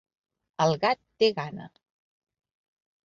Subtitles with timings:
[0.65, 1.69] El gat té gana.